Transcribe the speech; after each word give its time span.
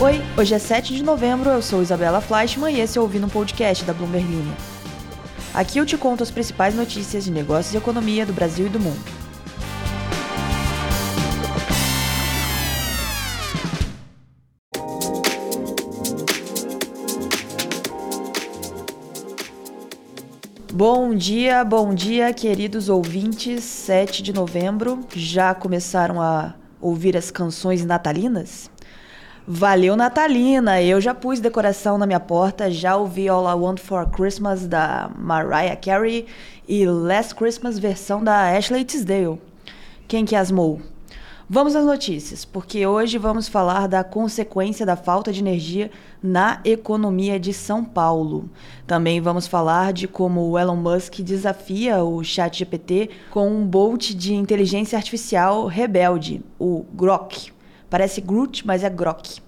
Oi, 0.00 0.22
hoje 0.38 0.54
é 0.54 0.60
7 0.60 0.94
de 0.94 1.02
novembro, 1.02 1.50
eu 1.50 1.60
sou 1.60 1.82
Isabela 1.82 2.20
Fleischmann 2.20 2.72
e 2.72 2.80
esse 2.80 2.96
é 2.96 3.00
o 3.00 3.02
Ouvindo 3.02 3.26
um 3.26 3.28
Podcast 3.28 3.84
da 3.84 3.92
Bloomberg 3.92 4.28
Linha. 4.28 4.56
Aqui 5.52 5.78
eu 5.78 5.84
te 5.84 5.98
conto 5.98 6.22
as 6.22 6.30
principais 6.30 6.72
notícias 6.72 7.24
de 7.24 7.32
negócios 7.32 7.74
e 7.74 7.78
economia 7.78 8.24
do 8.24 8.32
Brasil 8.32 8.66
e 8.66 8.68
do 8.68 8.78
mundo. 8.78 9.00
Bom 20.72 21.12
dia, 21.12 21.64
bom 21.64 21.92
dia, 21.92 22.32
queridos 22.32 22.88
ouvintes. 22.88 23.64
7 23.64 24.22
de 24.22 24.32
novembro, 24.32 25.00
já 25.12 25.56
começaram 25.56 26.22
a 26.22 26.54
ouvir 26.80 27.16
as 27.16 27.32
canções 27.32 27.84
natalinas? 27.84 28.70
Valeu, 29.50 29.96
Natalina! 29.96 30.82
Eu 30.82 31.00
já 31.00 31.14
pus 31.14 31.40
decoração 31.40 31.96
na 31.96 32.04
minha 32.04 32.20
porta, 32.20 32.70
já 32.70 32.98
ouvi 32.98 33.30
All 33.30 33.50
I 33.50 33.54
Want 33.54 33.78
for 33.78 34.06
Christmas 34.10 34.66
da 34.66 35.10
Mariah 35.16 35.74
Carey 35.74 36.26
e 36.68 36.84
Last 36.84 37.34
Christmas 37.34 37.78
versão 37.78 38.22
da 38.22 38.54
Ashley 38.54 38.84
Tisdale. 38.84 39.40
Quem 40.06 40.26
que 40.26 40.36
asmou? 40.36 40.82
Vamos 41.48 41.74
às 41.74 41.86
notícias, 41.86 42.44
porque 42.44 42.86
hoje 42.86 43.16
vamos 43.16 43.48
falar 43.48 43.88
da 43.88 44.04
consequência 44.04 44.84
da 44.84 44.96
falta 44.96 45.32
de 45.32 45.40
energia 45.40 45.90
na 46.22 46.60
economia 46.62 47.40
de 47.40 47.54
São 47.54 47.82
Paulo. 47.82 48.50
Também 48.86 49.18
vamos 49.18 49.46
falar 49.46 49.94
de 49.94 50.06
como 50.06 50.42
o 50.42 50.58
Elon 50.58 50.76
Musk 50.76 51.20
desafia 51.20 52.04
o 52.04 52.22
ChatGPT 52.22 53.08
com 53.30 53.48
um 53.48 53.66
bolt 53.66 54.10
de 54.10 54.34
inteligência 54.34 54.98
artificial 54.98 55.66
rebelde, 55.66 56.42
o 56.58 56.84
Grok. 56.92 57.56
Parece 57.90 58.20
Groot, 58.20 58.66
mas 58.66 58.84
é 58.84 58.90
Grok. 58.90 59.40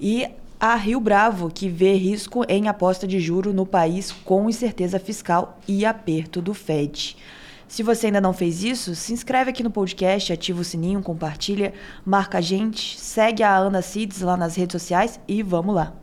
E 0.00 0.28
a 0.58 0.76
Rio 0.76 1.00
Bravo, 1.00 1.50
que 1.50 1.68
vê 1.68 1.94
risco 1.94 2.44
em 2.48 2.68
aposta 2.68 3.06
de 3.06 3.18
juro 3.18 3.52
no 3.52 3.66
país 3.66 4.12
com 4.12 4.48
incerteza 4.48 4.98
fiscal 4.98 5.58
e 5.66 5.84
aperto 5.84 6.40
do 6.40 6.54
Fed. 6.54 7.16
Se 7.66 7.82
você 7.82 8.06
ainda 8.06 8.20
não 8.20 8.32
fez 8.32 8.62
isso, 8.62 8.94
se 8.94 9.12
inscreve 9.12 9.50
aqui 9.50 9.62
no 9.62 9.70
podcast, 9.70 10.32
ativa 10.32 10.60
o 10.60 10.64
sininho, 10.64 11.02
compartilha, 11.02 11.72
marca 12.04 12.38
a 12.38 12.40
gente, 12.40 13.00
segue 13.00 13.42
a 13.42 13.56
Ana 13.56 13.80
Cids 13.80 14.20
lá 14.20 14.36
nas 14.36 14.54
redes 14.54 14.72
sociais 14.72 15.18
e 15.26 15.42
vamos 15.42 15.74
lá. 15.74 15.94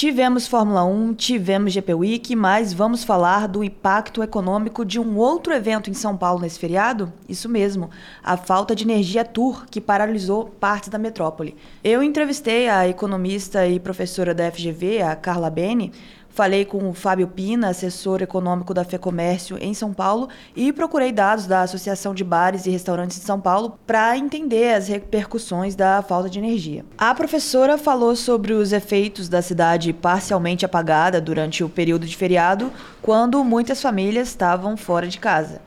Tivemos 0.00 0.46
Fórmula 0.46 0.84
1, 0.84 1.14
tivemos 1.14 1.72
GP 1.72 1.92
Week, 1.92 2.36
mas 2.36 2.72
vamos 2.72 3.02
falar 3.02 3.48
do 3.48 3.64
impacto 3.64 4.22
econômico 4.22 4.84
de 4.84 5.00
um 5.00 5.16
outro 5.16 5.52
evento 5.52 5.90
em 5.90 5.92
São 5.92 6.16
Paulo 6.16 6.40
nesse 6.40 6.56
feriado? 6.56 7.12
Isso 7.28 7.48
mesmo, 7.48 7.90
a 8.22 8.36
falta 8.36 8.76
de 8.76 8.84
energia 8.84 9.24
Tour, 9.24 9.66
que 9.68 9.80
paralisou 9.80 10.44
partes 10.44 10.88
da 10.88 10.98
metrópole. 10.98 11.56
Eu 11.82 12.00
entrevistei 12.00 12.68
a 12.68 12.86
economista 12.86 13.66
e 13.66 13.80
professora 13.80 14.32
da 14.32 14.48
FGV, 14.52 15.02
a 15.02 15.16
Carla 15.16 15.50
Bene, 15.50 15.92
Falei 16.30 16.64
com 16.64 16.88
o 16.88 16.94
Fábio 16.94 17.26
Pina, 17.26 17.70
assessor 17.70 18.22
econômico 18.22 18.72
da 18.72 18.84
FEComércio 18.84 19.58
em 19.60 19.74
São 19.74 19.92
Paulo, 19.92 20.28
e 20.54 20.72
procurei 20.72 21.10
dados 21.10 21.46
da 21.46 21.62
Associação 21.62 22.14
de 22.14 22.22
Bares 22.22 22.64
e 22.66 22.70
Restaurantes 22.70 23.18
de 23.18 23.24
São 23.24 23.40
Paulo 23.40 23.78
para 23.86 24.16
entender 24.16 24.74
as 24.74 24.86
repercussões 24.86 25.74
da 25.74 26.00
falta 26.02 26.30
de 26.30 26.38
energia. 26.38 26.84
A 26.96 27.14
professora 27.14 27.76
falou 27.76 28.14
sobre 28.14 28.52
os 28.52 28.72
efeitos 28.72 29.28
da 29.28 29.42
cidade 29.42 29.92
parcialmente 29.92 30.64
apagada 30.64 31.20
durante 31.20 31.64
o 31.64 31.68
período 31.68 32.06
de 32.06 32.16
feriado, 32.16 32.72
quando 33.02 33.42
muitas 33.42 33.82
famílias 33.82 34.28
estavam 34.28 34.76
fora 34.76 35.08
de 35.08 35.18
casa. 35.18 35.60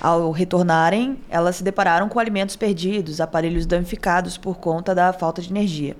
Ao 0.00 0.30
retornarem, 0.30 1.18
elas 1.28 1.56
se 1.56 1.64
depararam 1.64 2.08
com 2.08 2.20
alimentos 2.20 2.54
perdidos, 2.54 3.20
aparelhos 3.20 3.66
danificados 3.66 4.36
por 4.36 4.58
conta 4.58 4.94
da 4.94 5.12
falta 5.12 5.42
de 5.42 5.50
energia. 5.50 5.96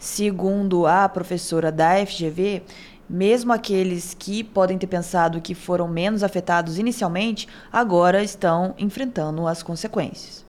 Segundo 0.00 0.86
a 0.86 1.08
professora 1.08 1.72
da 1.72 1.94
FGV, 2.06 2.62
mesmo 3.08 3.52
aqueles 3.52 4.14
que 4.14 4.42
podem 4.42 4.78
ter 4.78 4.86
pensado 4.86 5.40
que 5.40 5.54
foram 5.54 5.88
menos 5.88 6.22
afetados 6.22 6.78
inicialmente, 6.78 7.48
agora 7.72 8.22
estão 8.22 8.74
enfrentando 8.78 9.46
as 9.46 9.62
consequências. 9.62 10.44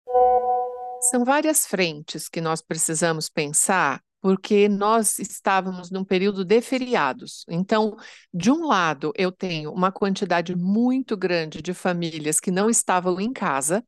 São 1.09 1.23
várias 1.23 1.66
frentes 1.66 2.28
que 2.28 2.41
nós 2.41 2.62
precisamos 2.62 3.29
pensar, 3.29 4.01
porque 4.22 4.67
nós 4.67 5.19
estávamos 5.19 5.91
num 5.91 6.03
período 6.03 6.44
de 6.44 6.59
feriados. 6.62 7.46
Então, 7.47 7.96
de 8.34 8.51
um 8.51 8.66
lado, 8.66 9.13
eu 9.16 9.31
tenho 9.31 9.72
uma 9.72 9.91
quantidade 9.91 10.56
muito 10.56 11.16
grande 11.16 11.62
de 11.62 11.73
famílias 11.73 12.40
que 12.40 12.51
não 12.51 12.69
estavam 12.69 13.22
em 13.22 13.31
casa, 13.31 13.84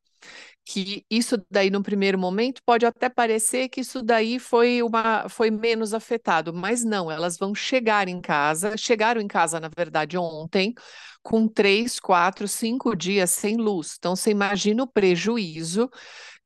que 0.69 1.03
isso 1.09 1.35
daí 1.49 1.71
no 1.71 1.81
primeiro 1.81 2.19
momento 2.19 2.61
pode 2.63 2.85
até 2.85 3.09
parecer 3.09 3.69
que 3.69 3.81
isso 3.81 4.03
daí 4.03 4.37
foi 4.37 4.83
uma 4.83 5.27
foi 5.27 5.49
menos 5.49 5.95
afetado, 5.95 6.53
mas 6.53 6.83
não, 6.83 7.09
elas 7.09 7.39
vão 7.39 7.55
chegar 7.55 8.07
em 8.07 8.21
casa, 8.21 8.77
chegaram 8.77 9.19
em 9.19 9.27
casa 9.27 9.59
na 9.59 9.67
verdade 9.75 10.15
ontem, 10.15 10.75
com 11.23 11.47
três, 11.47 11.99
quatro, 11.99 12.47
cinco 12.47 12.95
dias 12.95 13.31
sem 13.31 13.57
luz. 13.57 13.95
Então 13.97 14.15
você 14.15 14.29
imagina 14.29 14.83
o 14.83 14.87
prejuízo 14.87 15.89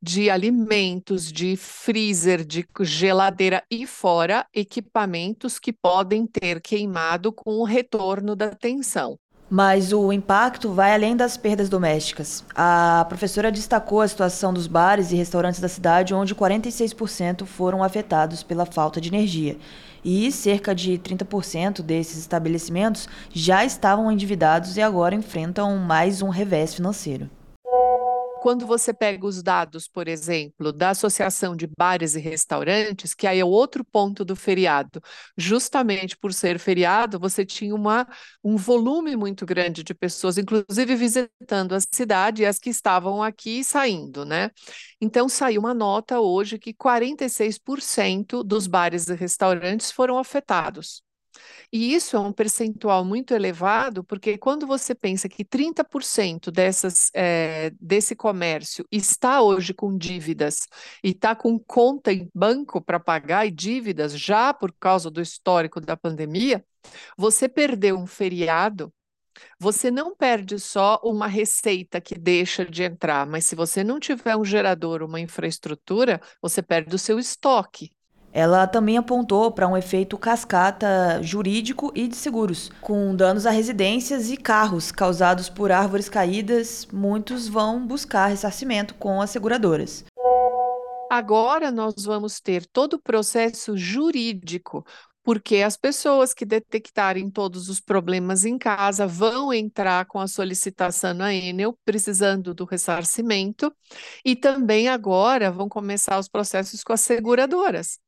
de 0.01 0.29
alimentos, 0.29 1.29
de 1.29 1.57
freezer, 1.57 2.45
de 2.45 2.65
geladeira 2.81 3.61
e 3.69 3.85
fora 3.85 4.47
equipamentos 4.53 5.59
que 5.59 5.73
podem 5.73 6.25
ter 6.25 6.61
queimado 6.61 7.33
com 7.33 7.57
o 7.57 7.65
retorno 7.65 8.37
da 8.37 8.51
tensão. 8.55 9.19
Mas 9.49 9.93
o 9.93 10.11
impacto 10.11 10.71
vai 10.71 10.93
além 10.93 11.15
das 11.15 11.37
perdas 11.37 11.69
domésticas. 11.69 12.43
A 12.55 13.05
professora 13.07 13.51
destacou 13.51 14.01
a 14.01 14.07
situação 14.07 14.53
dos 14.53 14.67
bares 14.67 15.11
e 15.11 15.15
restaurantes 15.15 15.59
da 15.59 15.67
cidade, 15.67 16.13
onde 16.13 16.33
46% 16.33 17.45
foram 17.45 17.83
afetados 17.83 18.41
pela 18.41 18.65
falta 18.65 18.99
de 18.99 19.09
energia. 19.09 19.57
E 20.03 20.31
cerca 20.31 20.73
de 20.73 20.97
30% 20.97 21.81
desses 21.81 22.17
estabelecimentos 22.17 23.07
já 23.31 23.63
estavam 23.63 24.11
endividados 24.11 24.75
e 24.75 24.81
agora 24.81 25.15
enfrentam 25.15 25.77
mais 25.77 26.21
um 26.21 26.29
revés 26.29 26.73
financeiro 26.73 27.29
quando 28.43 28.67
você 28.67 28.93
pega 28.93 29.25
os 29.25 29.41
dados, 29.41 29.87
por 29.87 30.05
exemplo, 30.05 30.73
da 30.73 30.89
Associação 30.89 31.55
de 31.55 31.65
Bares 31.65 32.13
e 32.13 32.19
Restaurantes, 32.19 33.13
que 33.13 33.25
aí 33.25 33.39
é 33.39 33.45
outro 33.45 33.85
ponto 33.85 34.25
do 34.25 34.35
feriado, 34.35 35.01
justamente 35.37 36.17
por 36.17 36.33
ser 36.33 36.59
feriado, 36.59 37.17
você 37.17 37.45
tinha 37.45 37.73
uma, 37.73 38.05
um 38.43 38.57
volume 38.57 39.15
muito 39.15 39.45
grande 39.45 39.81
de 39.81 39.93
pessoas, 39.93 40.37
inclusive 40.37 40.93
visitando 40.93 41.73
a 41.73 41.79
cidade 41.79 42.41
e 42.41 42.45
as 42.45 42.59
que 42.59 42.69
estavam 42.69 43.23
aqui 43.23 43.63
saindo, 43.63 44.25
né? 44.25 44.51
Então 44.99 45.29
saiu 45.29 45.61
uma 45.61 45.73
nota 45.73 46.19
hoje 46.19 46.59
que 46.59 46.73
46% 46.73 48.43
dos 48.43 48.67
bares 48.67 49.07
e 49.07 49.15
restaurantes 49.15 49.89
foram 49.89 50.17
afetados. 50.17 51.01
E 51.71 51.93
isso 51.93 52.15
é 52.15 52.19
um 52.19 52.31
percentual 52.31 53.03
muito 53.03 53.33
elevado, 53.33 54.03
porque 54.03 54.37
quando 54.37 54.67
você 54.67 54.93
pensa 54.93 55.27
que 55.27 55.43
30% 55.43 56.51
dessas, 56.51 57.09
é, 57.13 57.71
desse 57.79 58.15
comércio 58.15 58.85
está 58.91 59.41
hoje 59.41 59.73
com 59.73 59.97
dívidas 59.97 60.67
e 61.03 61.09
está 61.09 61.35
com 61.35 61.57
conta 61.59 62.11
em 62.11 62.29
banco 62.33 62.81
para 62.81 62.99
pagar 62.99 63.45
e 63.45 63.51
dívidas 63.51 64.17
já 64.17 64.53
por 64.53 64.71
causa 64.79 65.09
do 65.09 65.21
histórico 65.21 65.81
da 65.81 65.97
pandemia, 65.97 66.63
você 67.17 67.47
perdeu 67.49 67.97
um 67.97 68.07
feriado 68.07 68.93
você 69.59 69.89
não 69.91 70.15
perde 70.15 70.59
só 70.59 70.99
uma 71.03 71.27
receita 71.27 71.99
que 72.01 72.15
deixa 72.15 72.65
de 72.65 72.83
entrar, 72.83 73.25
mas 73.25 73.45
se 73.45 73.55
você 73.55 73.83
não 73.83 73.99
tiver 73.99 74.35
um 74.35 74.45
gerador, 74.45 75.01
uma 75.03 75.19
infraestrutura, 75.19 76.21
você 76.41 76.61
perde 76.61 76.95
o 76.95 76.99
seu 76.99 77.19
estoque. 77.19 77.91
Ela 78.35 78.65
também 78.65 78.97
apontou 78.97 79.51
para 79.51 79.67
um 79.67 79.77
efeito 79.77 80.17
cascata 80.17 81.21
jurídico 81.21 81.91
e 81.93 82.07
de 82.07 82.15
seguros, 82.15 82.71
com 82.81 83.15
danos 83.15 83.45
a 83.45 83.51
residências 83.51 84.31
e 84.31 84.37
carros 84.37 84.91
causados 84.91 85.49
por 85.49 85.71
árvores 85.71 86.09
caídas. 86.09 86.87
Muitos 86.91 87.47
vão 87.47 87.85
buscar 87.85 88.25
ressarcimento 88.27 88.95
com 88.95 89.21
as 89.21 89.29
seguradoras. 89.29 90.03
Agora 91.11 91.69
nós 91.69 91.93
vamos 92.05 92.39
ter 92.39 92.65
todo 92.65 92.93
o 92.93 92.99
processo 92.99 93.77
jurídico, 93.77 94.83
porque 95.23 95.57
as 95.57 95.77
pessoas 95.77 96.33
que 96.33 96.43
detectarem 96.43 97.29
todos 97.29 97.69
os 97.69 97.79
problemas 97.79 98.45
em 98.45 98.57
casa 98.57 99.05
vão 99.05 99.53
entrar 99.53 100.07
com 100.07 100.19
a 100.19 100.27
solicitação 100.27 101.13
na 101.13 101.31
Enel, 101.31 101.77
precisando 101.85 102.51
do 102.51 102.65
ressarcimento, 102.65 103.71
e 104.25 104.35
também 104.35 104.87
agora 104.87 105.51
vão 105.51 105.69
começar 105.69 106.17
os 106.17 106.27
processos 106.27 106.83
com 106.83 106.93
as 106.93 107.01
seguradoras 107.01 108.01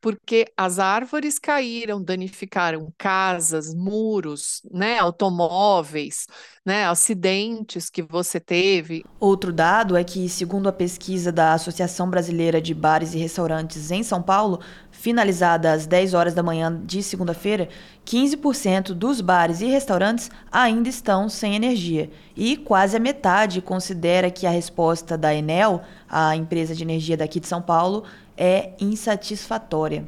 porque 0.00 0.46
as 0.56 0.78
árvores 0.78 1.38
caíram, 1.38 2.02
danificaram 2.02 2.92
casas, 2.98 3.74
muros, 3.74 4.62
né, 4.70 4.98
automóveis, 4.98 6.26
né, 6.64 6.86
acidentes 6.86 7.90
que 7.90 8.02
você 8.02 8.38
teve. 8.38 9.04
Outro 9.18 9.52
dado 9.52 9.96
é 9.96 10.04
que, 10.04 10.28
segundo 10.28 10.68
a 10.68 10.72
pesquisa 10.72 11.32
da 11.32 11.54
Associação 11.54 12.08
Brasileira 12.08 12.60
de 12.60 12.74
Bares 12.74 13.14
e 13.14 13.18
Restaurantes 13.18 13.90
em 13.90 14.02
São 14.02 14.22
Paulo, 14.22 14.60
finalizada 14.90 15.72
às 15.72 15.86
10 15.86 16.14
horas 16.14 16.34
da 16.34 16.42
manhã 16.42 16.80
de 16.84 17.02
segunda-feira, 17.02 17.68
15% 18.04 18.94
dos 18.94 19.20
bares 19.20 19.60
e 19.60 19.66
restaurantes 19.66 20.30
ainda 20.50 20.88
estão 20.88 21.28
sem 21.28 21.54
energia 21.54 22.10
e 22.36 22.56
quase 22.56 22.96
a 22.96 23.00
metade 23.00 23.60
considera 23.60 24.30
que 24.30 24.46
a 24.46 24.50
resposta 24.50 25.16
da 25.16 25.34
Enel 25.34 25.82
a 26.08 26.36
empresa 26.36 26.74
de 26.74 26.82
energia 26.82 27.16
daqui 27.16 27.40
de 27.40 27.46
São 27.46 27.62
Paulo, 27.62 28.04
é 28.36 28.72
insatisfatória. 28.80 30.06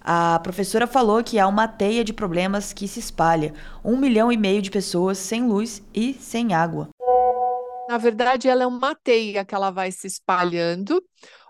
A 0.00 0.38
professora 0.38 0.86
falou 0.86 1.22
que 1.22 1.38
há 1.38 1.46
uma 1.46 1.68
teia 1.68 2.02
de 2.02 2.12
problemas 2.12 2.72
que 2.72 2.88
se 2.88 2.98
espalha. 2.98 3.52
Um 3.84 3.96
milhão 3.96 4.32
e 4.32 4.36
meio 4.36 4.62
de 4.62 4.70
pessoas 4.70 5.18
sem 5.18 5.46
luz 5.46 5.82
e 5.94 6.14
sem 6.14 6.54
água. 6.54 6.88
Na 7.88 7.98
verdade, 7.98 8.48
ela 8.48 8.62
é 8.62 8.66
uma 8.66 8.94
teia 8.94 9.44
que 9.44 9.54
ela 9.54 9.70
vai 9.70 9.90
se 9.90 10.06
espalhando. 10.06 11.02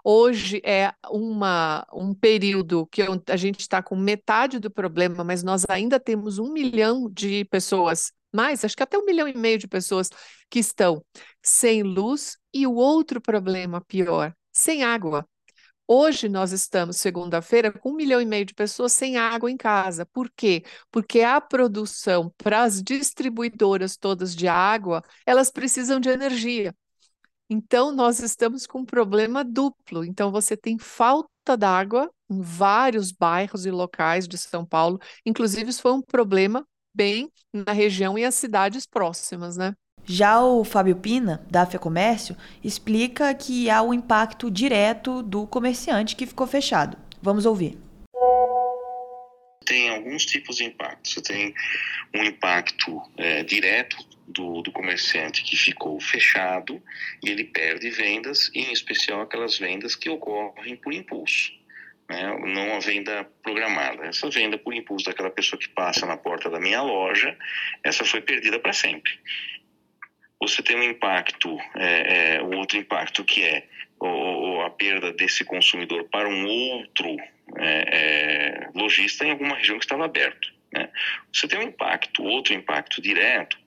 Hoje 0.05 0.61
é 0.65 0.93
uma, 1.11 1.87
um 1.93 2.15
período 2.15 2.87
que 2.87 3.03
a 3.29 3.37
gente 3.37 3.61
está 3.61 3.83
com 3.83 3.95
metade 3.95 4.59
do 4.59 4.71
problema, 4.71 5.23
mas 5.23 5.43
nós 5.43 5.65
ainda 5.69 6.01
temos 6.01 6.39
um 6.39 6.53
milhão 6.53 7.11
de 7.11 7.45
pessoas, 7.47 8.13
mais, 8.33 8.65
acho 8.65 8.77
que 8.77 8.83
até 8.83 8.97
um 8.97 9.05
milhão 9.05 9.29
e 9.29 9.37
meio 9.37 9.59
de 9.59 9.69
pessoas 9.69 10.09
que 10.49 10.61
estão 10.61 11.03
sem 11.43 11.83
luz. 11.83 12.37
E 12.55 12.67
o 12.67 12.75
outro 12.75 13.21
problema 13.21 13.81
pior, 13.81 14.33
sem 14.53 14.83
água. 14.85 15.27
Hoje 15.91 16.29
nós 16.29 16.53
estamos, 16.53 16.99
segunda-feira, 16.99 17.73
com 17.73 17.91
um 17.91 17.95
milhão 17.95 18.21
e 18.21 18.27
meio 18.27 18.45
de 18.45 18.53
pessoas 18.55 18.93
sem 18.93 19.17
água 19.17 19.51
em 19.51 19.57
casa. 19.57 20.05
Por 20.05 20.31
quê? 20.31 20.63
Porque 20.91 21.21
a 21.23 21.41
produção 21.41 22.31
para 22.37 22.63
as 22.63 22.83
distribuidoras 22.83 23.97
todas 23.97 24.37
de 24.37 24.47
água, 24.47 25.03
elas 25.25 25.51
precisam 25.51 25.99
de 25.99 26.11
energia. 26.11 26.75
Então, 27.51 27.93
nós 27.93 28.21
estamos 28.21 28.67
com 28.67 28.81
um 28.81 28.87
problema 28.87 29.45
duplo. 29.45 30.05
Então, 30.05 30.33
você 30.33 30.57
tem 30.57 30.79
falta 30.79 31.57
d'água 31.59 32.11
em 32.31 32.41
vários 32.43 33.13
bairros 33.13 33.67
e 33.67 33.71
locais 33.71 34.29
de 34.29 34.39
São 34.39 34.67
Paulo. 34.67 35.01
Inclusive, 35.27 35.71
isso 35.71 35.83
foi 35.83 35.93
um 35.93 36.03
problema 36.03 36.67
bem 36.95 37.33
na 37.53 37.73
região 37.73 38.19
e 38.19 38.25
as 38.25 38.35
cidades 38.35 38.87
próximas, 38.87 39.57
né? 39.57 39.75
Já 40.11 40.43
o 40.43 40.65
Fábio 40.65 40.97
Pina, 40.97 41.45
da 41.51 41.67
FEComércio, 41.67 42.35
explica 42.65 43.35
que 43.35 43.69
há 43.69 43.83
o 43.83 43.93
impacto 43.93 44.51
direto 44.51 45.23
do 45.23 45.47
comerciante 45.47 46.17
que 46.17 46.25
ficou 46.25 46.47
fechado. 46.47 46.97
Vamos 47.21 47.45
ouvir. 47.45 47.77
Tem 49.67 49.91
alguns 49.91 50.25
tipos 50.25 50.57
de 50.57 50.65
impacto. 50.65 51.11
Você 51.11 51.21
tem 51.21 51.55
um 52.15 52.25
impacto 52.25 53.03
é, 53.19 53.43
direto 53.43 53.99
do, 54.27 54.63
do, 54.63 54.73
comerciante 54.73 55.43
que 55.43 55.55
ficou 55.57 56.01
fechado 56.01 56.83
e 57.23 57.29
ele 57.29 57.45
perde 57.45 57.91
vendas, 57.91 58.51
em 58.55 58.73
especial 58.73 59.21
aquelas 59.21 59.59
vendas 59.59 59.95
que 59.95 60.09
ocorrem 60.09 60.75
por 60.77 60.95
impulso. 60.95 61.53
Né? 62.09 62.35
Não 62.47 62.77
a 62.77 62.81
venda 62.81 63.29
programada. 63.43 64.07
Essa 64.07 64.31
venda 64.31 64.57
por 64.57 64.73
impulso 64.73 65.05
daquela 65.05 65.29
pessoa 65.29 65.61
que 65.61 65.69
passa 65.69 66.07
na 66.07 66.17
porta 66.17 66.49
da 66.49 66.59
minha 66.59 66.81
loja, 66.81 67.37
essa 67.85 68.07
foi 68.07 68.23
perdida 68.23 68.59
para 68.59 68.73
sempre 68.73 69.13
você 70.49 70.63
tem 70.63 70.77
um 70.77 70.83
impacto, 70.83 71.59
é, 71.77 72.37
é, 72.37 72.43
outro 72.43 72.79
impacto 72.79 73.25
que 73.25 73.43
é 73.43 73.67
o, 74.01 74.61
a 74.63 74.71
perda 74.71 75.13
desse 75.13 75.45
consumidor 75.45 76.05
para 76.05 76.29
um 76.29 76.47
outro 76.47 77.17
é, 77.57 77.67
é, 77.67 78.71
lojista 78.75 79.25
em 79.25 79.31
alguma 79.31 79.57
região 79.57 79.79
que 79.79 79.85
estava 79.85 80.05
aberto. 80.05 80.53
Né? 80.73 80.89
Você 81.33 81.49
tem 81.49 81.59
um 81.59 81.63
impacto, 81.63 82.23
outro 82.23 82.55
impacto 82.55 83.01
direto, 83.01 83.59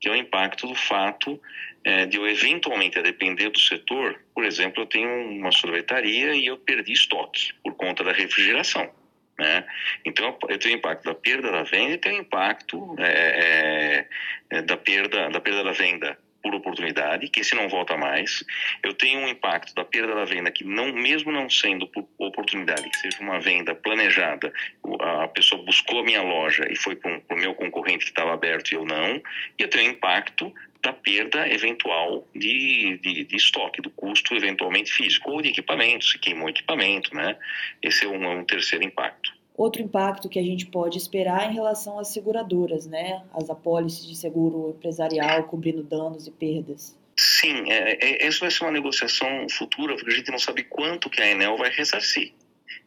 que 0.00 0.08
é 0.08 0.12
o 0.12 0.16
impacto 0.16 0.66
do 0.66 0.74
fato 0.74 1.40
é, 1.84 2.06
de 2.06 2.16
eu 2.16 2.26
eventualmente, 2.26 2.98
a 2.98 3.02
depender 3.02 3.50
do 3.50 3.58
setor, 3.58 4.20
por 4.34 4.44
exemplo, 4.44 4.82
eu 4.82 4.86
tenho 4.86 5.08
uma 5.30 5.52
sorvetaria 5.52 6.34
e 6.34 6.46
eu 6.46 6.56
perdi 6.56 6.92
estoque 6.92 7.52
por 7.62 7.74
conta 7.74 8.02
da 8.02 8.12
refrigeração. 8.12 8.90
Né? 9.38 9.64
Então, 10.04 10.36
eu 10.48 10.58
tenho 10.58 10.76
o 10.76 10.78
impacto 10.78 11.04
da 11.04 11.14
perda 11.14 11.50
da 11.50 11.62
venda 11.64 11.94
e 11.94 11.98
tenho 11.98 12.18
o 12.18 12.20
impacto 12.20 12.94
é, 12.98 14.06
é, 14.50 14.58
é, 14.58 14.62
da, 14.62 14.76
perda, 14.76 15.28
da 15.28 15.40
perda 15.40 15.64
da 15.64 15.72
venda 15.72 16.16
por 16.44 16.54
oportunidade, 16.54 17.28
que 17.28 17.40
esse 17.40 17.54
não 17.54 17.70
volta 17.70 17.96
mais. 17.96 18.44
Eu 18.82 18.92
tenho 18.92 19.20
um 19.20 19.28
impacto 19.28 19.74
da 19.74 19.82
perda 19.82 20.14
da 20.14 20.26
venda 20.26 20.50
que 20.50 20.62
não, 20.62 20.92
mesmo 20.92 21.32
não 21.32 21.48
sendo 21.48 21.86
por 21.88 22.06
oportunidade, 22.18 22.88
que 22.90 22.98
seja 22.98 23.18
uma 23.20 23.40
venda 23.40 23.74
planejada, 23.74 24.52
a 25.00 25.26
pessoa 25.28 25.64
buscou 25.64 26.00
a 26.00 26.04
minha 26.04 26.22
loja 26.22 26.66
e 26.70 26.76
foi 26.76 26.96
para 26.96 27.18
o 27.30 27.36
meu 27.36 27.54
concorrente 27.54 28.04
que 28.04 28.10
estava 28.10 28.34
aberto 28.34 28.72
e 28.72 28.74
eu 28.74 28.84
não. 28.84 29.16
E 29.58 29.62
eu 29.62 29.68
tenho 29.68 29.90
impacto 29.90 30.52
da 30.84 30.92
perda 30.92 31.48
eventual 31.48 32.28
de, 32.34 32.98
de, 32.98 33.24
de, 33.24 33.36
estoque, 33.36 33.80
do 33.80 33.88
custo 33.90 34.34
eventualmente 34.34 34.92
físico, 34.92 35.30
ou 35.30 35.40
de 35.40 35.48
equipamento, 35.48 36.04
se 36.04 36.18
queimou 36.18 36.48
equipamento, 36.50 37.14
né? 37.14 37.36
Esse 37.82 38.04
é 38.04 38.08
um, 38.08 38.22
é 38.22 38.36
um 38.36 38.44
terceiro 38.44 38.84
impacto. 38.84 39.32
Outro 39.56 39.80
impacto 39.80 40.28
que 40.28 40.38
a 40.38 40.42
gente 40.42 40.66
pode 40.66 40.98
esperar 40.98 41.46
é 41.46 41.50
em 41.50 41.54
relação 41.54 41.98
às 41.98 42.08
seguradoras, 42.08 42.86
né? 42.86 43.24
As 43.32 43.48
apólices 43.48 44.06
de 44.06 44.14
seguro 44.14 44.74
empresarial 44.76 45.44
cobrindo 45.44 45.82
danos 45.82 46.26
e 46.26 46.30
perdas. 46.30 46.94
Sim, 47.16 47.70
é, 47.70 48.24
é, 48.24 48.28
isso 48.28 48.40
vai 48.40 48.50
ser 48.50 48.64
uma 48.64 48.72
negociação 48.72 49.48
futura, 49.48 49.94
porque 49.94 50.10
a 50.10 50.16
gente 50.16 50.30
não 50.30 50.38
sabe 50.38 50.64
quanto 50.64 51.08
que 51.08 51.22
a 51.22 51.30
Enel 51.30 51.56
vai 51.56 51.70
ressarcir. 51.70 52.32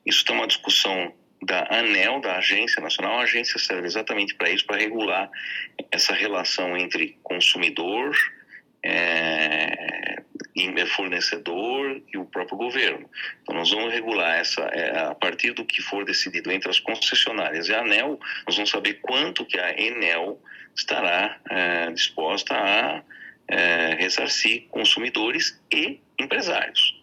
Isso 0.06 0.20
está 0.20 0.34
uma 0.34 0.46
discussão 0.46 1.14
da 1.42 1.68
ANEL, 1.70 2.20
da 2.20 2.38
Agência 2.38 2.82
Nacional. 2.82 3.20
A 3.20 3.24
agência 3.24 3.60
serve 3.60 3.88
exatamente 3.88 4.36
para 4.36 4.50
isso, 4.50 4.66
para 4.66 4.78
regular 4.78 5.30
essa 5.92 6.14
relação 6.14 6.76
entre 6.78 7.18
consumidor, 7.24 8.16
é, 8.84 9.88
fornecedor 10.98 12.02
e 12.12 12.18
o 12.18 12.26
próprio 12.26 12.58
governo. 12.58 13.08
Então, 13.44 13.56
nós 13.56 13.70
vamos 13.70 13.94
regular 13.94 14.40
essa, 14.40 14.62
é, 14.64 15.00
a 15.00 15.16
partir 15.16 15.52
do 15.52 15.64
que 15.64 15.82
for 15.82 16.04
decidido 16.04 16.52
entre 16.52 16.70
as 16.70 16.80
concessionárias 16.80 17.70
e 17.70 17.74
a 17.74 17.82
ANEL, 17.82 18.20
nós 18.46 18.56
vamos 18.56 18.72
saber 18.72 18.96
quanto 18.96 19.46
que 19.46 19.60
a 19.60 19.80
Enel 19.80 20.42
estará 20.76 21.40
é, 21.50 21.92
disposta 21.92 22.56
a 22.56 23.04
é, 23.48 23.96
ressarcir 23.96 24.68
consumidores 24.70 25.62
e 25.72 26.02
empresários. 26.20 26.97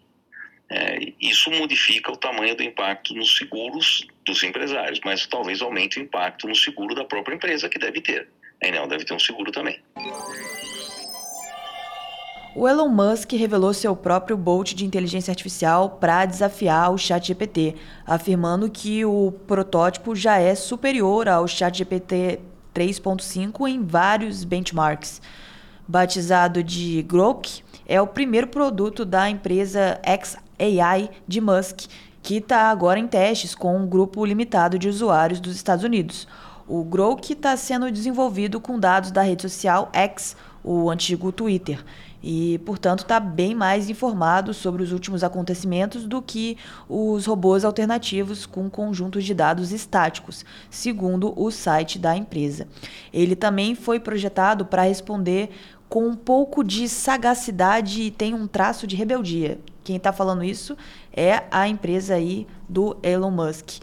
É, 0.77 1.13
isso 1.21 1.53
modifica 1.53 2.11
o 2.11 2.17
tamanho 2.17 2.57
do 2.57 2.63
impacto 2.65 3.15
nos 3.15 3.37
seguros 3.37 4.05
dos 4.27 4.43
empresários, 4.43 4.99
mas 5.05 5.25
talvez 5.25 5.63
aumente 5.63 6.01
o 6.01 6.03
impacto 6.03 6.49
no 6.49 6.55
seguro 6.57 6.97
da 6.97 7.05
própria 7.05 7.37
empresa 7.37 7.69
que 7.69 7.79
deve 7.79 8.01
ter. 8.01 8.29
A 8.61 8.67
Enel 8.67 8.89
deve 8.89 9.05
ter 9.05 9.15
um 9.15 9.19
seguro 9.21 9.53
também. 9.53 9.81
O 12.57 12.69
Elon 12.69 12.89
Musk 12.89 13.33
revelou 13.35 13.73
seu 13.73 13.95
próprio 13.95 14.37
Bolt 14.37 14.75
de 14.75 14.85
inteligência 14.85 15.31
artificial 15.31 15.91
para 15.91 16.27
desafiar 16.27 16.93
o 16.93 16.99
ChatGPT, 16.99 17.77
afirmando 18.05 18.69
que 18.69 19.05
o 19.05 19.33
protótipo 19.47 20.17
já 20.17 20.39
é 20.39 20.57
superior 20.57 21.29
ao 21.29 21.47
ChatGPT 21.47 22.41
3.5 22.75 23.69
em 23.69 23.85
vários 23.85 24.43
benchmarks. 24.43 25.23
Batizado 25.87 26.65
de 26.65 27.03
Grok, 27.03 27.63
é 27.87 28.01
o 28.01 28.07
primeiro 28.07 28.49
produto 28.49 29.05
da 29.05 29.29
empresa 29.29 30.01
XAI 30.59 31.11
de 31.27 31.41
Musk, 31.41 31.87
que 32.23 32.37
está 32.37 32.71
agora 32.71 32.99
em 32.99 33.07
testes 33.07 33.55
com 33.55 33.77
um 33.77 33.87
grupo 33.87 34.25
limitado 34.25 34.79
de 34.79 34.89
usuários 34.89 35.41
dos 35.41 35.57
Estados 35.57 35.85
Unidos. 35.85 36.27
O 36.67 36.83
Grok 36.83 37.33
está 37.33 37.57
sendo 37.57 37.91
desenvolvido 37.91 38.59
com 38.59 38.79
dados 38.79 39.11
da 39.11 39.23
rede 39.23 39.43
social 39.43 39.91
X, 39.93 40.35
o 40.63 40.91
antigo 40.91 41.31
Twitter, 41.31 41.85
e, 42.23 42.57
portanto, 42.65 43.01
está 43.01 43.21
bem 43.21 43.55
mais 43.55 43.91
informado 43.91 44.55
sobre 44.55 44.83
os 44.83 44.93
últimos 44.93 45.23
acontecimentos 45.23 46.07
do 46.07 46.23
que 46.23 46.57
os 46.89 47.27
robôs 47.27 47.67
alternativos 47.67 48.47
com 48.47 48.71
conjuntos 48.71 49.25
de 49.25 49.35
dados 49.35 49.73
estáticos, 49.73 50.43
segundo 50.71 51.39
o 51.39 51.51
site 51.51 51.99
da 51.99 52.17
empresa. 52.17 52.67
Ele 53.13 53.37
também 53.37 53.75
foi 53.75 54.01
projetado 54.01 54.65
para 54.65 54.85
responder 54.85 55.51
com 55.95 56.09
um 56.09 56.17
pouco 56.17 56.65
de 56.65 56.89
sagacidade 56.89 58.03
e 58.03 58.11
tem 58.11 58.35
um 58.35 58.49
traço 58.49 58.85
de 58.85 58.97
rebeldia. 58.97 59.61
Quem 59.85 59.95
está 59.95 60.13
falando 60.13 60.43
isso 60.43 60.77
é 61.13 61.45
a 61.53 61.69
empresa 61.69 62.17
aí 62.17 62.49
do 62.69 62.97
Elon 63.01 63.31
Musk, 63.31 63.81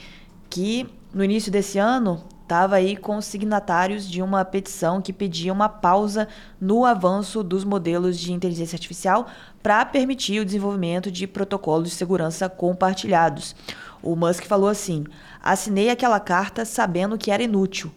que 0.49 0.89
no 1.13 1.23
início 1.23 1.49
desse 1.49 1.79
ano 1.79 2.21
estava 2.43 2.75
aí 2.75 2.97
com 2.97 3.15
os 3.15 3.23
signatários 3.23 4.05
de 4.05 4.21
uma 4.21 4.43
petição 4.43 5.01
que 5.01 5.13
pedia 5.13 5.53
uma 5.53 5.69
pausa 5.69 6.27
no 6.59 6.83
avanço 6.83 7.41
dos 7.41 7.63
modelos 7.63 8.19
de 8.19 8.33
inteligência 8.33 8.75
artificial 8.75 9.27
para 9.63 9.85
permitir 9.85 10.41
o 10.41 10.45
desenvolvimento 10.45 11.09
de 11.09 11.25
protocolos 11.25 11.91
de 11.91 11.95
segurança 11.95 12.49
compartilhados. 12.49 13.55
O 14.03 14.17
Musk 14.17 14.43
falou 14.43 14.67
assim: 14.67 15.05
assinei 15.41 15.89
aquela 15.89 16.19
carta 16.19 16.65
sabendo 16.65 17.17
que 17.17 17.31
era 17.31 17.41
inútil. 17.41 17.89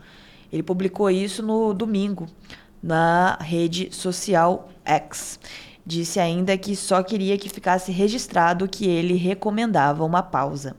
Ele 0.53 0.63
publicou 0.63 1.11
isso 1.11 1.43
no 1.43 1.75
domingo 1.75 2.29
na 2.85 3.39
rede 3.41 3.89
social 3.91 4.69
X. 4.85 5.41
Disse 5.87 6.21
ainda 6.21 6.57
que 6.59 6.77
só 6.77 7.03
queria 7.03 7.39
que 7.39 7.49
ficasse 7.49 7.91
registrado 7.91 8.69
que 8.69 8.87
ele 8.87 9.15
recomendava 9.15 10.05
uma 10.05 10.23
pausa. 10.23 10.77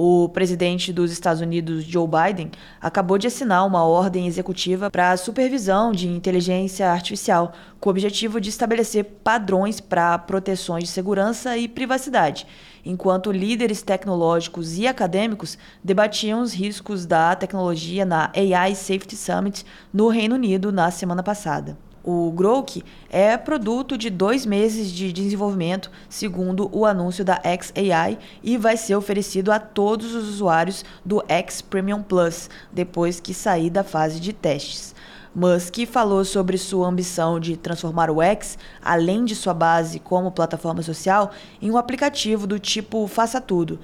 O 0.00 0.28
presidente 0.28 0.92
dos 0.92 1.10
Estados 1.10 1.42
Unidos, 1.42 1.82
Joe 1.82 2.06
Biden, 2.06 2.52
acabou 2.80 3.18
de 3.18 3.26
assinar 3.26 3.66
uma 3.66 3.82
ordem 3.82 4.28
executiva 4.28 4.88
para 4.88 5.10
a 5.10 5.16
supervisão 5.16 5.90
de 5.90 6.06
inteligência 6.06 6.88
artificial, 6.88 7.52
com 7.80 7.88
o 7.88 7.90
objetivo 7.90 8.40
de 8.40 8.48
estabelecer 8.48 9.02
padrões 9.24 9.80
para 9.80 10.16
proteções 10.16 10.84
de 10.84 10.90
segurança 10.90 11.56
e 11.56 11.66
privacidade, 11.66 12.46
enquanto 12.86 13.32
líderes 13.32 13.82
tecnológicos 13.82 14.78
e 14.78 14.86
acadêmicos 14.86 15.58
debatiam 15.82 16.42
os 16.42 16.52
riscos 16.52 17.04
da 17.04 17.34
tecnologia 17.34 18.04
na 18.04 18.30
AI 18.36 18.76
Safety 18.76 19.16
Summit 19.16 19.66
no 19.92 20.06
Reino 20.06 20.36
Unido 20.36 20.70
na 20.70 20.92
semana 20.92 21.24
passada. 21.24 21.76
O 22.10 22.32
Grok 22.32 22.82
é 23.10 23.36
produto 23.36 23.98
de 23.98 24.08
dois 24.08 24.46
meses 24.46 24.90
de 24.90 25.12
desenvolvimento, 25.12 25.90
segundo 26.08 26.70
o 26.72 26.86
anúncio 26.86 27.22
da 27.22 27.38
XAI, 27.38 28.18
e 28.42 28.56
vai 28.56 28.78
ser 28.78 28.94
oferecido 28.94 29.52
a 29.52 29.60
todos 29.60 30.14
os 30.14 30.26
usuários 30.26 30.86
do 31.04 31.22
X 31.28 31.60
Premium 31.60 32.02
Plus, 32.02 32.48
depois 32.72 33.20
que 33.20 33.34
sair 33.34 33.68
da 33.68 33.84
fase 33.84 34.20
de 34.20 34.32
testes. 34.32 34.94
Musk 35.34 35.84
falou 35.86 36.24
sobre 36.24 36.56
sua 36.56 36.88
ambição 36.88 37.38
de 37.38 37.58
transformar 37.58 38.10
o 38.10 38.22
X, 38.22 38.56
além 38.82 39.26
de 39.26 39.36
sua 39.36 39.52
base 39.52 39.98
como 39.98 40.32
plataforma 40.32 40.80
social, 40.80 41.30
em 41.60 41.70
um 41.70 41.76
aplicativo 41.76 42.46
do 42.46 42.58
tipo 42.58 43.06
Faça 43.06 43.38
Tudo, 43.38 43.78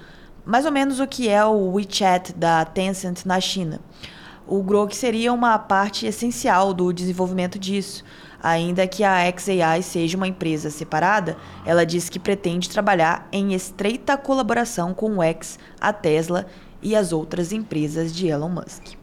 mais 0.47 0.65
ou 0.65 0.73
menos 0.73 0.99
o 0.99 1.07
que 1.07 1.29
é 1.29 1.45
o 1.45 1.73
WeChat 1.73 2.33
da 2.33 2.65
Tencent 2.65 3.27
na 3.27 3.39
China 3.39 3.83
o 4.47 4.63
Grok 4.63 4.95
seria 4.95 5.33
uma 5.33 5.59
parte 5.59 6.07
essencial 6.07 6.75
do 6.75 6.93
desenvolvimento 6.93 7.59
disso. 7.59 8.05
Ainda 8.43 8.87
que 8.87 9.03
a 9.03 9.21
XAI 9.35 9.83
seja 9.83 10.19
uma 10.19 10.29
empresa 10.29 10.69
separada, 10.69 11.37
ela 11.65 11.87
diz 11.87 12.11
que 12.11 12.19
pretende 12.19 12.69
trabalhar 12.69 13.27
em 13.33 13.55
estreita 13.55 14.19
colaboração 14.19 14.93
com 14.93 15.17
o 15.17 15.23
X, 15.23 15.59
a 15.81 15.93
Tesla 15.93 16.47
e 16.83 16.95
as 16.95 17.11
outras 17.11 17.53
empresas 17.53 18.15
de 18.15 18.29
Elon 18.29 18.51
Musk. 18.51 18.97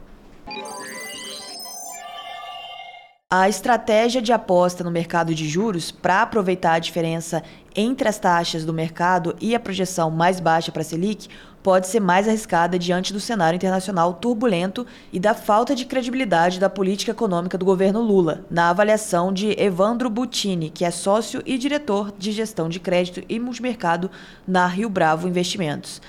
A 3.34 3.48
estratégia 3.48 4.22
de 4.22 4.34
aposta 4.34 4.84
no 4.84 4.92
mercado 4.92 5.34
de 5.34 5.48
juros 5.48 5.90
para 5.90 6.22
aproveitar 6.22 6.74
a 6.74 6.80
diferença 6.80 7.42
entre 7.74 8.10
as 8.10 8.20
taxas 8.20 8.66
do 8.66 8.74
mercado 8.74 9.36
e 9.40 9.56
a 9.56 9.60
projeção 9.60 10.12
mais 10.12 10.42
baixa 10.42 10.70
para 10.70 10.82
a 10.82 10.86
Selic 10.86 11.30
pode 11.64 11.88
ser 11.88 12.00
mais 12.00 12.28
arriscada 12.28 12.78
diante 12.78 13.14
do 13.14 13.20
cenário 13.20 13.56
internacional 13.56 14.14
turbulento 14.14 14.86
e 15.12 15.20
da 15.20 15.34
falta 15.34 15.76
de 15.76 15.86
credibilidade 15.86 16.60
da 16.60 16.70
política 16.70 17.12
econômica 17.12 17.58
do 17.58 17.66
governo 17.66 18.02
Lula, 18.02 18.46
na 18.50 18.70
avaliação 18.70 19.32
de 19.32 19.56
Evandro 19.62 20.10
Butini, 20.10 20.70
que 20.70 20.86
é 20.86 20.92
sócio 20.92 21.42
e 21.46 21.58
diretor 21.58 22.14
de 22.18 22.32
gestão 22.32 22.68
de 22.68 22.80
crédito 22.80 23.24
e 23.30 23.40
multimercado 23.40 24.10
na 24.48 24.66
Rio 24.66 24.90
Bravo 24.90 25.28
Investimentos. 25.28 26.02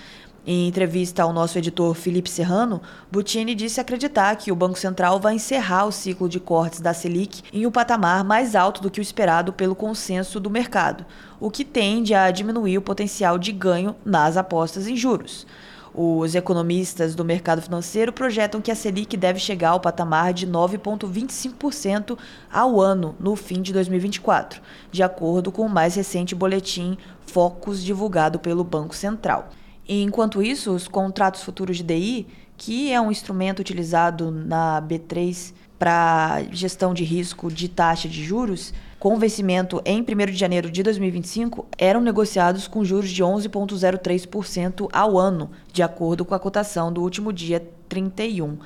Em 0.45 0.67
entrevista 0.67 1.23
ao 1.23 1.33
nosso 1.33 1.57
editor 1.57 1.95
Felipe 1.95 2.29
Serrano, 2.29 2.83
Butini 3.13 3.55
disse 3.55 3.81
acreditar 3.81 4.35
que 4.35 4.51
o 4.51 4.57
Banco 4.57 4.77
Central 4.77 5.21
vai 5.21 5.35
encerrar 5.35 5.85
o 5.87 5.93
ciclo 5.93 6.29
de 6.29 6.41
cortes 6.41 6.81
da 6.81 6.93
Selic 6.93 7.45
em 7.53 7.65
um 7.65 7.71
patamar 7.71 8.25
mais 8.25 8.57
alto 8.57 8.83
do 8.83 8.91
que 8.91 8.99
o 8.99 9.03
esperado 9.03 9.53
pelo 9.53 9.77
consenso 9.77 10.41
do 10.41 10.51
mercado, 10.51 11.07
o 11.39 11.49
que 11.49 11.65
tende 11.65 12.13
a 12.13 12.29
diminuir 12.33 12.77
o 12.77 12.83
potencial 12.83 13.39
de 13.39 13.53
ganho 13.53 13.95
nas 14.05 14.37
apostas 14.37 14.89
em 14.89 14.97
juros. 14.97 15.47
Os 15.95 16.35
economistas 16.35 17.15
do 17.15 17.25
mercado 17.25 17.63
financeiro 17.63 18.13
projetam 18.13 18.61
que 18.61 18.73
a 18.73 18.75
Selic 18.75 19.17
deve 19.17 19.39
chegar 19.39 19.71
ao 19.71 19.81
patamar 19.81 20.33
de 20.33 20.49
9,25% 20.49 22.19
ao 22.53 22.81
ano 22.81 23.15
no 23.21 23.37
fim 23.37 23.63
de 23.63 23.73
2024, 23.73 24.61
de 24.91 25.05
acordo 25.05 25.53
com 25.53 25.63
o 25.67 25.71
mais 25.71 25.95
recente 25.95 26.35
boletim 26.35 26.99
Focus 27.27 27.81
divulgado 27.81 28.41
pelo 28.41 28.65
Banco 28.65 28.97
Central. 28.97 29.49
Enquanto 29.89 30.43
isso, 30.43 30.73
os 30.73 30.87
contratos 30.87 31.43
futuros 31.43 31.77
de 31.77 31.83
DI, 31.83 32.27
que 32.57 32.93
é 32.93 33.01
um 33.01 33.11
instrumento 33.11 33.61
utilizado 33.61 34.31
na 34.31 34.81
B3 34.81 35.53
para 35.79 36.45
gestão 36.53 36.95
de 36.95 37.03
risco 37.03 37.51
de 37.51 37.69
taxa 37.69 38.09
de 38.09 38.23
juros, 38.23 38.73
com 39.01 39.19
vencimento 39.19 39.83
em 39.85 40.01
1 40.01 40.05
de 40.27 40.37
janeiro 40.37 40.71
de 40.71 40.81
2025, 40.81 41.67
eram 41.77 42.01
negociados 42.01 42.69
com 42.69 42.85
juros 42.85 43.11
de 43.11 43.21
11,03% 43.21 44.89
ao 44.93 45.19
ano, 45.19 45.51
de 45.73 45.83
acordo 45.83 46.25
com 46.25 46.37
a 46.37 46.39
cotação 46.39 46.93
do 46.93 47.03
último 47.03 47.33
dia 47.33 47.67
31. 47.89 48.59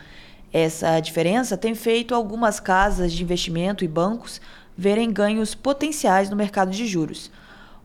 Essa 0.52 1.00
diferença 1.00 1.56
tem 1.56 1.75
feito 1.75 2.14
algumas 2.14 2.61
casas 2.61 3.12
de 3.14 3.23
investimento 3.23 3.82
e 3.82 3.88
bancos 3.88 4.40
verem 4.76 5.11
ganhos 5.11 5.54
potenciais 5.54 6.28
no 6.28 6.37
mercado 6.37 6.70
de 6.70 6.87
juros. 6.87 7.30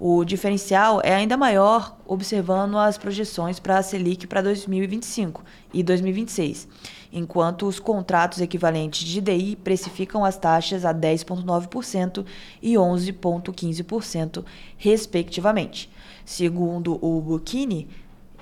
O 0.03 0.25
diferencial 0.25 0.99
é 1.03 1.13
ainda 1.13 1.37
maior 1.37 1.95
observando 2.07 2.75
as 2.75 2.97
projeções 2.97 3.59
para 3.59 3.77
a 3.77 3.83
Selic 3.83 4.25
para 4.25 4.41
2025 4.41 5.43
e 5.71 5.83
2026, 5.83 6.67
enquanto 7.13 7.67
os 7.67 7.79
contratos 7.79 8.41
equivalentes 8.41 9.07
de 9.07 9.21
DI 9.21 9.55
precificam 9.63 10.25
as 10.25 10.35
taxas 10.35 10.85
a 10.85 10.91
10,9% 10.91 12.25
e 12.63 12.73
11,15%, 12.73 14.43
respectivamente. 14.75 15.87
Segundo 16.25 16.97
o 16.99 17.21
Buchini, 17.21 17.87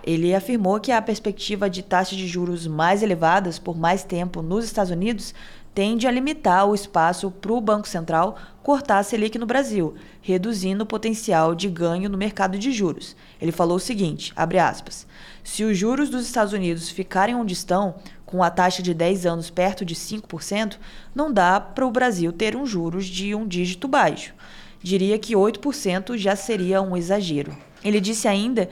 ele 0.02 0.34
afirmou 0.34 0.80
que 0.80 0.94
a 0.94 1.02
perspectiva 1.02 1.70
de 1.70 1.84
taxas 1.84 2.18
de 2.18 2.26
juros 2.26 2.66
mais 2.68 3.04
elevadas 3.04 3.60
por 3.60 3.78
mais 3.78 4.02
tempo 4.02 4.42
nos 4.42 4.64
Estados 4.64 4.92
Unidos 4.92 5.34
tende 5.74 6.08
a 6.08 6.12
limitar 6.12 6.68
o 6.68 6.76
espaço 6.76 7.32
para 7.32 7.52
o 7.52 7.62
Banco 7.62 7.88
Central 7.88 8.38
cortar 8.64 9.00
a 9.00 9.04
Selic 9.04 9.38
no 9.38 9.46
Brasil, 9.46 9.96
reduzindo 10.22 10.84
o 10.84 10.88
potencial 10.88 11.56
de 11.56 11.70
ganho 11.70 12.10
no 12.10 12.18
mercado 12.18 12.58
de 12.58 12.72
juros. 12.72 13.16
Ele 13.42 13.52
falou 13.52 13.78
o 13.78 13.80
seguinte, 13.80 14.34
aspas, 14.36 15.08
se 15.44 15.64
os 15.64 15.78
juros 15.78 16.10
dos 16.10 16.26
Estados 16.26 16.54
Unidos 16.54 16.90
ficarem 16.90 17.36
onde 17.36 17.54
estão, 17.54 17.96
com 18.26 18.44
a 18.44 18.50
taxa 18.52 18.84
de 18.84 18.94
10 18.94 19.26
anos 19.26 19.50
perto 19.50 19.84
de 19.84 19.96
5%, 19.96 20.78
não 21.16 21.34
dá 21.34 21.60
para 21.60 21.86
o 21.86 21.92
Brasil 21.92 22.32
ter 22.32 22.56
um 22.56 22.66
juros 22.66 23.08
de 23.08 23.34
um 23.34 23.48
dígito 23.48 23.88
baixo. 23.88 24.36
Diria 24.84 25.18
que 25.18 25.34
8% 25.34 26.16
já 26.16 26.36
seria 26.36 26.82
um 26.82 26.96
exagero. 26.96 27.58
Ele 27.84 28.00
disse 28.00 28.28
ainda 28.28 28.70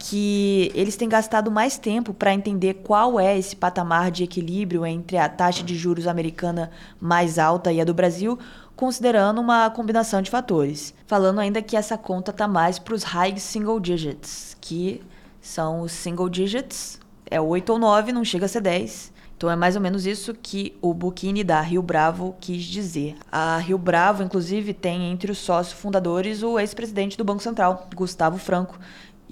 que 0.00 0.72
eles 0.74 0.96
têm 0.96 1.10
gastado 1.10 1.50
mais 1.50 1.76
tempo 1.76 2.14
para 2.14 2.32
entender 2.32 2.74
qual 2.82 3.20
é 3.20 3.38
esse 3.38 3.54
patamar 3.54 4.10
de 4.10 4.24
equilíbrio 4.24 4.86
entre 4.86 5.18
a 5.18 5.28
taxa 5.28 5.62
de 5.62 5.76
juros 5.76 6.06
americana 6.06 6.70
mais 6.98 7.38
alta 7.38 7.70
e 7.70 7.82
a 7.82 7.84
do 7.84 7.92
Brasil, 7.92 8.38
considerando 8.74 9.42
uma 9.42 9.68
combinação 9.68 10.22
de 10.22 10.30
fatores. 10.30 10.94
Falando 11.06 11.38
ainda 11.38 11.60
que 11.60 11.76
essa 11.76 11.98
conta 11.98 12.30
está 12.30 12.48
mais 12.48 12.78
para 12.78 12.94
os 12.94 13.02
high 13.02 13.36
single 13.38 13.78
digits, 13.78 14.56
que 14.58 15.02
são 15.38 15.82
os 15.82 15.92
single 15.92 16.30
digits, 16.30 16.98
é 17.30 17.38
8 17.38 17.70
ou 17.70 17.78
9, 17.78 18.10
não 18.10 18.24
chega 18.24 18.46
a 18.46 18.48
ser 18.48 18.62
10. 18.62 19.12
Então 19.40 19.50
é 19.50 19.56
mais 19.56 19.74
ou 19.74 19.80
menos 19.80 20.04
isso 20.04 20.34
que 20.34 20.76
o 20.82 20.92
Buchini 20.92 21.42
da 21.42 21.62
Rio 21.62 21.80
Bravo 21.80 22.36
quis 22.38 22.62
dizer. 22.62 23.16
A 23.32 23.56
Rio 23.56 23.78
Bravo, 23.78 24.22
inclusive, 24.22 24.74
tem 24.74 25.10
entre 25.10 25.32
os 25.32 25.38
sócios 25.38 25.80
fundadores 25.80 26.42
o 26.42 26.58
ex-presidente 26.58 27.16
do 27.16 27.24
Banco 27.24 27.42
Central, 27.42 27.88
Gustavo 27.94 28.36
Franco, 28.36 28.78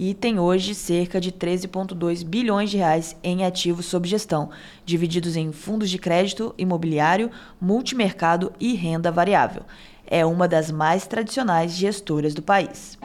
e 0.00 0.14
tem 0.14 0.38
hoje 0.38 0.76
cerca 0.76 1.20
de 1.20 1.32
13,2 1.32 2.24
bilhões 2.24 2.70
de 2.70 2.76
reais 2.76 3.16
em 3.20 3.44
ativos 3.44 3.86
sob 3.86 4.08
gestão, 4.08 4.48
divididos 4.86 5.34
em 5.34 5.50
fundos 5.50 5.90
de 5.90 5.98
crédito, 5.98 6.54
imobiliário, 6.56 7.32
multimercado 7.60 8.52
e 8.60 8.74
renda 8.74 9.10
variável. 9.10 9.62
É 10.06 10.24
uma 10.24 10.46
das 10.46 10.70
mais 10.70 11.04
tradicionais 11.08 11.72
gestoras 11.72 12.32
do 12.32 12.40
país. 12.40 12.96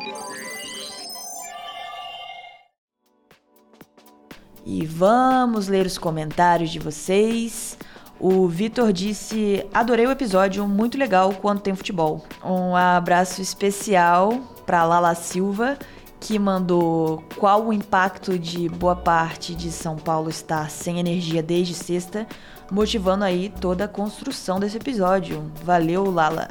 E 4.64 4.86
vamos 4.86 5.68
ler 5.68 5.88
os 5.88 5.98
comentários 5.98 6.70
de 6.70 6.78
vocês. 6.78 7.76
O 8.20 8.48
Vitor 8.48 8.94
disse: 8.94 9.66
Adorei 9.74 10.06
o 10.06 10.12
episódio, 10.12 10.68
muito 10.68 10.96
legal 10.96 11.34
quando 11.42 11.60
tem 11.60 11.74
futebol. 11.74 12.24
Um 12.46 12.76
abraço 12.76 13.42
especial 13.42 14.32
para 14.64 14.86
Lala 14.86 15.16
Silva 15.16 15.78
que 16.24 16.40
mandou 16.40 17.22
qual 17.38 17.68
o 17.68 17.74
impacto 17.74 18.40
de 18.40 18.70
boa 18.70 18.96
parte 18.96 19.54
de 19.54 19.70
São 19.70 19.98
Paulo 19.98 20.30
estar 20.30 20.70
sem 20.70 20.98
energia 20.98 21.44
desde 21.44 21.74
sexta, 21.74 22.26
motivando 22.72 23.26
aí 23.26 23.54
toda 23.60 23.84
a 23.84 23.90
construção 23.90 24.58
desse 24.58 24.78
episódio. 24.78 25.52
Valeu, 25.66 26.10
Lala! 26.10 26.48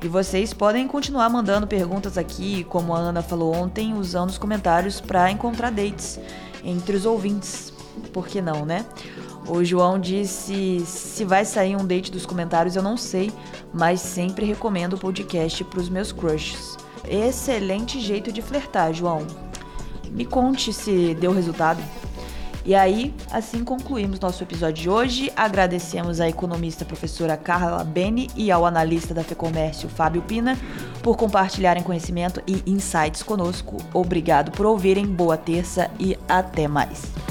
E 0.00 0.06
vocês 0.06 0.54
podem 0.54 0.86
continuar 0.86 1.28
mandando 1.28 1.66
perguntas 1.66 2.16
aqui, 2.16 2.62
como 2.64 2.94
a 2.94 2.98
Ana 2.98 3.20
falou 3.20 3.52
ontem, 3.52 3.94
usando 3.94 4.30
os 4.30 4.38
comentários 4.38 5.00
para 5.00 5.28
encontrar 5.28 5.72
dates 5.72 6.20
entre 6.62 6.96
os 6.96 7.04
ouvintes. 7.04 7.72
Por 8.12 8.28
que 8.28 8.40
não, 8.40 8.64
né? 8.64 8.86
O 9.48 9.64
João 9.64 9.98
disse: 9.98 10.84
se 10.86 11.24
vai 11.24 11.44
sair 11.44 11.74
um 11.74 11.84
date 11.84 12.12
dos 12.12 12.24
comentários, 12.24 12.76
eu 12.76 12.82
não 12.82 12.96
sei, 12.96 13.32
mas 13.72 14.00
sempre 14.00 14.46
recomendo 14.46 14.92
o 14.92 14.98
podcast 14.98 15.64
para 15.64 15.80
os 15.80 15.88
meus 15.88 16.12
crushes. 16.12 16.73
Excelente 17.08 18.00
jeito 18.00 18.32
de 18.32 18.42
flertar, 18.42 18.92
João. 18.92 19.26
Me 20.10 20.24
conte 20.24 20.72
se 20.72 21.14
deu 21.14 21.32
resultado. 21.32 21.82
E 22.66 22.74
aí, 22.74 23.14
assim 23.30 23.62
concluímos 23.62 24.18
nosso 24.18 24.42
episódio 24.42 24.82
de 24.82 24.88
hoje. 24.88 25.30
Agradecemos 25.36 26.18
à 26.18 26.28
economista 26.28 26.84
professora 26.84 27.36
Carla 27.36 27.84
Beni 27.84 28.30
e 28.34 28.50
ao 28.50 28.64
analista 28.64 29.12
da 29.12 29.22
FEComércio 29.22 29.88
Fábio 29.88 30.22
Pina 30.22 30.56
por 31.02 31.16
compartilharem 31.16 31.82
conhecimento 31.82 32.42
e 32.46 32.62
insights 32.66 33.22
conosco. 33.22 33.76
Obrigado 33.92 34.50
por 34.50 34.64
ouvirem, 34.64 35.04
boa 35.04 35.36
terça 35.36 35.90
e 36.00 36.16
até 36.26 36.66
mais. 36.66 37.23